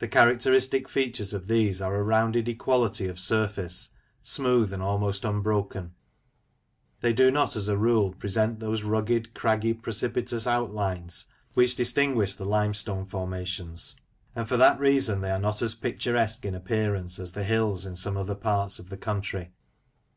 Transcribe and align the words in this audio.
The 0.00 0.08
characteristic 0.08 0.88
features 0.88 1.32
of 1.32 1.46
these 1.46 1.80
are 1.80 1.94
a 1.94 2.02
rounded 2.02 2.48
equality 2.48 3.06
of 3.06 3.20
surface, 3.20 3.90
smooth 4.20 4.72
and 4.72 4.82
almost 4.82 5.24
unbroken. 5.24 5.94
They 7.02 7.12
do 7.12 7.30
not, 7.30 7.54
as 7.54 7.68
a 7.68 7.76
rule, 7.76 8.12
present 8.14 8.58
those 8.58 8.82
rugged, 8.82 9.32
craggy, 9.32 9.72
precipitous 9.72 10.48
outlines 10.48 11.26
which 11.52 11.76
distinguish 11.76 12.34
the 12.34 12.44
limestone 12.44 13.06
formations, 13.06 13.94
and 14.34 14.48
for 14.48 14.56
that 14.56 14.80
reason 14.80 15.20
they 15.20 15.30
are 15.30 15.38
not 15.38 15.62
as 15.62 15.76
picturesque 15.76 16.44
in 16.44 16.56
appearance 16.56 17.20
as 17.20 17.30
the 17.30 17.44
hills 17.44 17.86
in 17.86 17.94
some 17.94 18.16
other 18.16 18.34
parts 18.34 18.80
of 18.80 18.88
the 18.88 18.96
country. 18.98 19.52